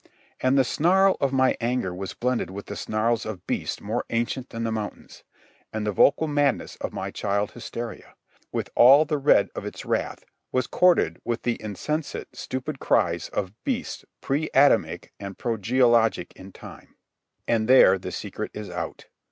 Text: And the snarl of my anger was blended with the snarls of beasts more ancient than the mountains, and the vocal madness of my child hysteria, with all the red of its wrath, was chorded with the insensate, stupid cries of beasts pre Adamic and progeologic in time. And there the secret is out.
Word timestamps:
And 0.39 0.57
the 0.57 0.63
snarl 0.63 1.15
of 1.21 1.31
my 1.31 1.55
anger 1.61 1.93
was 1.93 2.15
blended 2.15 2.49
with 2.49 2.65
the 2.65 2.75
snarls 2.75 3.23
of 3.23 3.45
beasts 3.45 3.79
more 3.79 4.03
ancient 4.09 4.49
than 4.49 4.63
the 4.63 4.71
mountains, 4.71 5.23
and 5.71 5.85
the 5.85 5.91
vocal 5.91 6.27
madness 6.27 6.75
of 6.77 6.91
my 6.91 7.11
child 7.11 7.51
hysteria, 7.51 8.15
with 8.51 8.71
all 8.73 9.05
the 9.05 9.19
red 9.19 9.51
of 9.53 9.63
its 9.63 9.85
wrath, 9.85 10.25
was 10.51 10.65
chorded 10.65 11.21
with 11.23 11.43
the 11.43 11.61
insensate, 11.61 12.35
stupid 12.35 12.79
cries 12.79 13.29
of 13.29 13.53
beasts 13.63 14.03
pre 14.21 14.49
Adamic 14.55 15.13
and 15.19 15.37
progeologic 15.37 16.33
in 16.33 16.51
time. 16.51 16.95
And 17.47 17.67
there 17.67 17.99
the 17.99 18.11
secret 18.11 18.49
is 18.55 18.71
out. 18.71 19.05